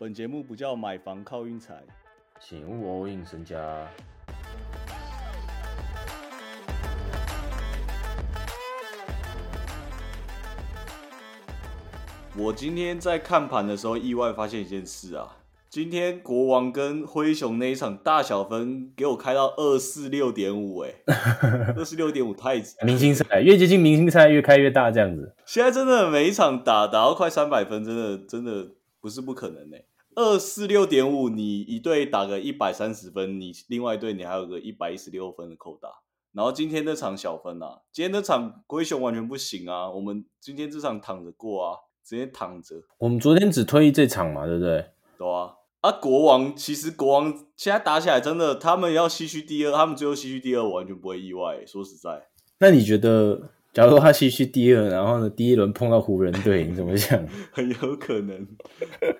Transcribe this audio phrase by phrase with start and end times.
[0.00, 1.74] 本节目不叫买房靠运财，
[2.38, 3.58] 请勿 all in 身家。
[12.36, 15.36] 我今天在看盘的时候，意外发现一件事啊。
[15.68, 20.94] 今天国王跟灰熊那一场大小分给我开到二四六点五，哎，
[21.76, 25.34] 二四六点五太明星赛越接近明星赛越开越大这样子。
[25.44, 28.68] 现在真的每一场打打到快三百分，真的真的
[29.00, 29.84] 不是不可能哎。
[30.14, 35.88] 二四六点五，你一队打个一百三十分，你另外一队你还有个一百一十六分的扣打。
[36.32, 42.82] 然后今天这场小分啊，今天这场龟熊完全不行啊，我们今天这场躺着过啊，直接躺着。
[42.98, 44.90] 我们昨天只推这场嘛，对不对？
[45.18, 45.54] 对啊。
[45.80, 51.64] 啊，国王其实国王现在打起来真的，他们要西区第二，他们最后西区第二，我完全不会意外。
[51.64, 52.26] 说实在，
[52.58, 57.24] 那你觉得，假如说他西区第二，然后呢，第一轮碰到湖人队，你怎么想？
[57.52, 58.46] 很有可能，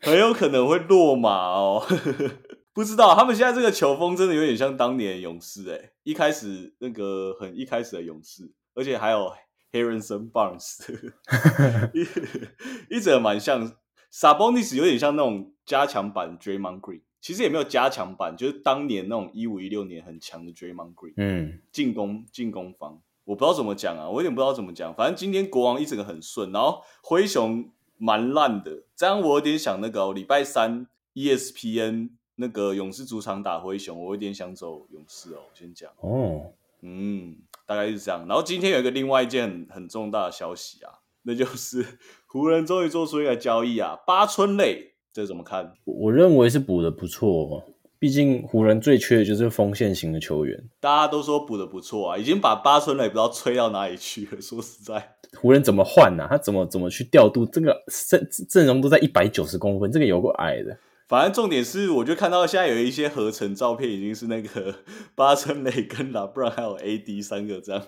[0.00, 1.84] 很有可能会落马哦。
[2.72, 9.32] 不知道，他们现在这个球风真的有点像当年勇士，哎，一开始那个很一开始的勇士，而且还有
[9.72, 10.80] Harrison Barnes，
[11.94, 13.72] 一一直蛮像。
[14.12, 21.12] Sabonis 有点像那种加强版 Draymond Green，其实也没有加强版，就是当年那种一五一六年很强的 Draymond Green。
[21.18, 24.94] 嗯，进攻进攻方，我不知道怎么讲啊，我有点不知道怎么讲。
[24.94, 28.84] 反正今天国王一整个很顺，然后灰熊蛮烂的。
[28.96, 35.40] 这样我有点想那个礼拜三 ESPN 那个勇士主场打灰熊，我有点想走勇士哦。
[35.40, 38.24] 我先讲哦，嗯，大概是这样。
[38.26, 41.84] 然后今天有一个另外一件很重大的消息啊，那就是。
[42.28, 45.72] 湖人终于做出一个交易啊，八村垒，这怎么看？
[45.84, 47.64] 我认为是补的不错，
[47.98, 50.62] 毕竟湖人最缺的就是锋线型的球员。
[50.80, 54.40] 大家都说补的不错啊，已经把八村垒不知道吹到哪里去了。
[54.40, 56.26] 说实在，湖人怎么换呢？
[56.28, 60.76] 他怎么怎么去调度这个阵阵容都在一百九十公分，这个有个矮的。
[61.08, 64.74] 反正重点是，我就看到现在有一些合成照片，已经是那个
[65.14, 67.80] 八村垒跟拉布朗还有 AD 三个这样，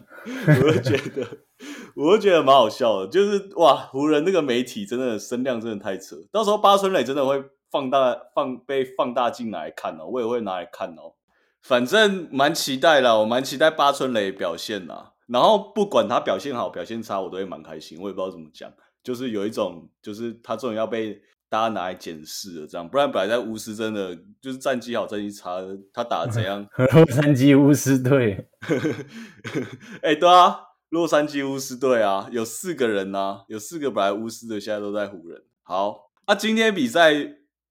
[0.63, 1.27] 我就觉得，
[1.97, 3.09] 我就觉得蛮好笑的。
[3.09, 11.15] 就是哇，湖人那个媒体真的声量真的太扯，到时候八村垒真的会放大放被放大镜来看哦，我也会拿来看哦。
[11.63, 15.15] 反正蛮期待啦，我蛮期待八村垒表现啦。
[15.27, 17.99] 然后不管他表现好表现差，我都会蛮开心。
[18.01, 21.21] 我也不知道怎么讲，就是有一种，就是他终于要被。
[21.51, 25.57] 大家拿来检视了，这样不然本来在巫师真的就是战绩好，战绩差，
[25.95, 26.69] 他打的怎样？
[26.77, 28.51] 洛杉矶巫师队，
[30.05, 35.43] 哎，对啊，洛杉矶巫师队啊，有四个人呐，有四个本来巫师的，现在都在湖人。
[35.63, 37.15] 好，啊，今天比赛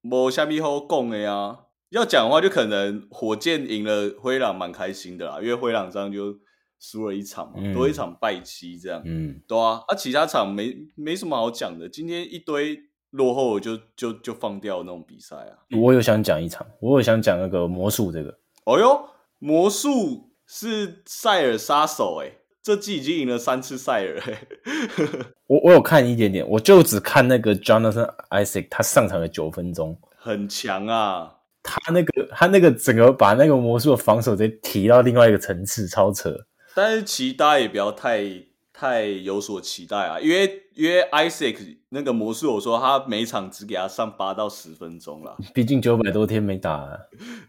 [0.02, 1.59] 某虾米后共的呀，
[1.90, 6.35] 要讲的话就可能火箭赢了灰狼，蛮开心的啦，因为灰狼这样就
[6.80, 12.84] 输了一场嘛，多一场败绩这样，嗯，对啊，啊，其他场没没什么好讲的，今天一堆。
[13.12, 15.58] 落后就就就放掉那种比赛啊！
[15.81, 18.38] 我有想讲一场，我有想讲那个魔术这个。
[18.66, 19.09] 哦哟，
[19.40, 22.36] 魔术是塞尔杀手哎，
[22.67, 24.41] 这季已经赢了三次赛尔哎。
[25.47, 31.35] 我我有看一点点，我就只看那个 Jonathan Isaac，他上场了九分钟，很强啊！
[31.63, 36.35] 他那个他那个整个把那个魔术的防守直接提到另外一个层次，超扯。
[36.75, 38.22] 但是其他也不要太。
[38.79, 40.19] 太有所期待啊！
[40.19, 46.87] 因为因为 Isaac 那个魔术，我说他每场只给他上八到十分钟啦， 毕竟九百多天没打，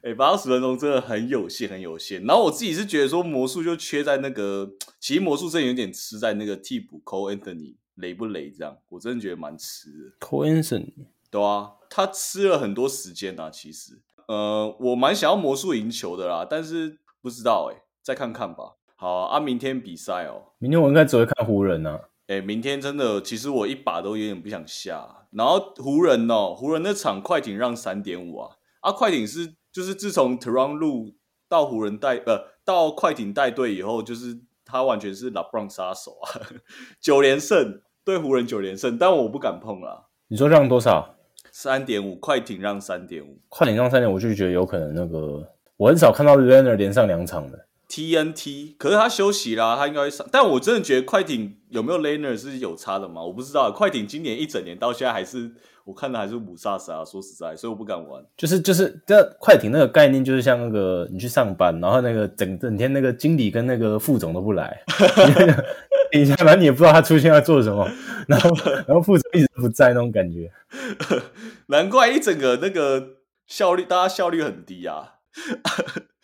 [0.02, 2.24] 哎，八到十分钟真的很有限，很有限。
[2.24, 10.26] 然后我自己是觉得说魔术就缺在那个， 其实魔术真的有点吃在那个替补 Cole Anthony 雷不雷这样，我真的觉得蛮吃的。
[10.26, 10.94] Cole Anthony
[11.30, 13.50] 对啊，他吃了很多时间啊。
[13.50, 18.76] 其实，呃，我蛮想要魔术赢球的啦，但是不知道哎，再看看吧。
[19.00, 20.42] 好啊，明天比赛哦。
[20.58, 22.00] 明天我应该只会看湖人呢。
[22.26, 25.06] 哎，明天真的，其实我一把都有点不想下。
[25.30, 28.56] 然后湖人哦，湖人那场快艇让三点五啊。
[28.80, 31.14] 啊，快艇是就是自从 t r o n 路
[31.48, 36.26] 到湖人带呃到快艇带队以后，就是他完全是 LeBron 杀手啊，
[37.00, 40.06] 九连胜对湖人九连胜，但我不敢碰啦。
[40.26, 41.14] 你说让多少？
[41.52, 47.67] 三点五，快艇让三点五，快艇让三点，我就觉得有可能那个，我很少看到 Leonard 连上两场的。
[47.88, 50.26] TNT，可是他休息啦，他应该会上。
[50.30, 53.22] 但我真的觉得快艇有没有 Laner 是有差的嘛？
[53.22, 53.72] 我不知道。
[53.72, 55.50] 快艇今年一整年到现在还是
[55.84, 58.22] 我看的还是五杀杀，说实在，所以我不敢玩。
[58.36, 64.82] 就是就是这快艇那个概念，就是像那个你去上班，然后那个整整天那个经理跟那个副总都不来，
[66.12, 67.88] 你下班你也不知道他出现在做什么，
[68.28, 68.50] 然后
[68.86, 70.52] 然后副总一直不在那种感觉，
[71.68, 73.14] 难怪一整个那个
[73.46, 75.14] 效率，大家效率很低啊。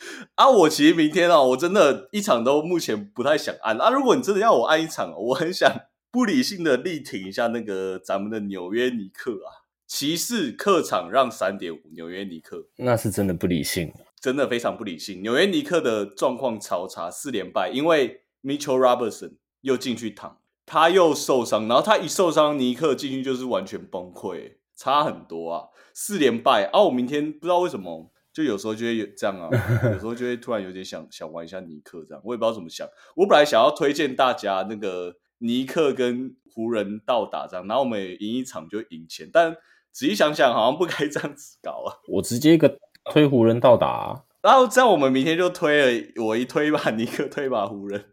[0.37, 3.91] 啊，我其实明天啊，我真的一场都目前不太想按啊。
[3.91, 5.71] 如果你真的要我按一场，我很想
[6.11, 13.93] 不理性的力挺一下那个咱们的纽约尼克啊，骑士客场让三点五，纽约尼克那是真的不理性。
[14.21, 15.21] 真的非常不理性。
[15.21, 26.85] 纽约尼克的状况超差，四连败，因为 Mitchell Robertson 又进去躺，他又受伤，然后他一受伤，尼克进去就是完全崩溃，差很多啊，四连败啊！
[26.85, 29.49] 我明天不知道为什么，就有时候就会有这样啊，
[29.85, 32.85] 有时候就会突然有点想想玩一下尼克这样，我也不知道怎么想。
[33.15, 39.55] 我本来想要推荐大家那个尼克跟湖人倒打这样，然后我们赢一场就赢钱，但
[39.93, 41.95] 仔细想想，好像不该这样子搞啊。
[42.09, 42.77] 我直接一个
[43.13, 48.05] 推湖人到达，然后这样我们明天就推了，我一推把尼克，推把湖人，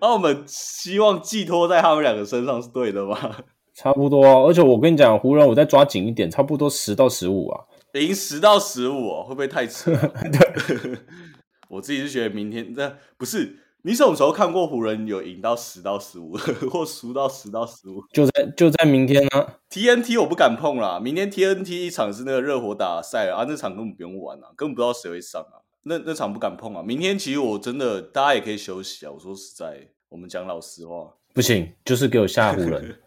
[0.00, 3.16] 然后我们希望寄托在他们两个身上是对的吗？
[3.76, 4.32] 差不多啊。
[4.46, 7.64] 而且我跟你讲，湖人我再抓紧一点，差不多十到十五啊。
[7.94, 9.92] 赢十到十五哦，会不会太扯？
[11.68, 16.36] 我自己是觉得明天这不是你什么时候看过湖人有赢到十到十五，
[16.70, 18.02] 或输到十到十五？
[18.12, 26.82] 就在就在明天呢、TNT 我不敢碰啦，明天 TNT 一场是那个热火打赛啊，那场根本不用玩啊，根本不知道谁会上啊，那那场不敢碰啊。
[26.82, 32.98] 明天其实我真的大家也可以休息啊，我说实在，我们讲老实话，不行，就是给我吓湖人，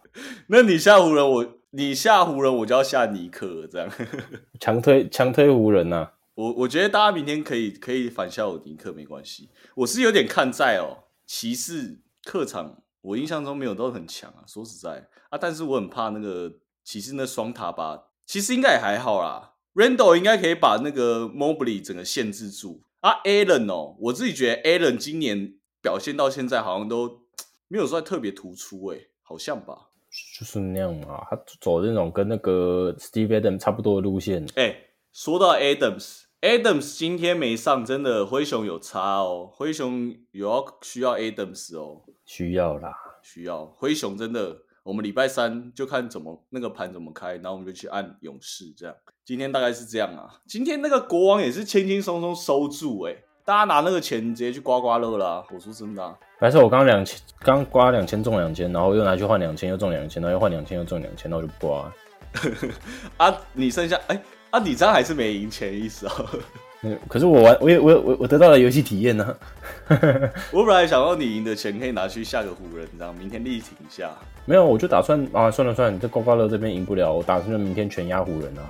[0.47, 3.89] 那你吓湖人，我你下湖人，我就要下尼克了这样。
[4.59, 15.07] 强推强推湖人呐、我我觉得大家明天可以可以反下我尼克没关系，我是有点看在哦，骑士客场我印象中没有都很强啊，说实在。
[15.29, 16.51] 啊，但是我很怕那个
[16.83, 22.83] 骑士那双塔吧，其实应该也还好啦，Randall 应该可以把那个 Mobley 整个限制住。
[22.99, 27.21] 啊，Allen 哦，我自己觉得 Allen 今年表现到现在好像都
[27.69, 29.90] 没有说特别突出诶、好像吧。
[30.37, 31.25] 就是那样嘛。
[31.29, 34.75] 他走那种跟那个 Steve Adams 差不多的路线，哎、
[35.11, 39.49] 说到 Adams，Adams 今天没上，真的灰熊有差哦。
[39.51, 42.93] 灰熊有要需要 Adams 哦，需要啦。
[43.23, 44.63] 需要灰熊真的。
[44.83, 48.95] 我们礼拜三就看怎么那个盘怎么开，然后我们就去按勇士这样。
[49.23, 50.41] 今天大概是这样啊。
[50.47, 53.15] 今天那个国王也是轻轻松松收住、哎，
[53.51, 55.43] 大家拿那个钱直接去刮刮乐啦。
[55.53, 61.91] 我说真的、啊，白色我刚两千，刚刮两千中两千，然后又拿去换两千，又中两千，然后又换两千，又中两千，然后我就不刮。
[63.27, 64.17] 啊，你剩下哎、
[64.51, 66.25] 啊，你这样还是没赢钱的意思哦。
[66.83, 69.35] 嗯可是我玩，我也我我我得到了游戏体验呢、
[70.53, 74.09] 我本来想到你赢的钱可以拿去下个湖人，你知道明天力挺一下。
[74.45, 78.63] 没有，我就打算啊，算了算了，这刮刮乐这边赢不了，我打算明天全压湖人啊。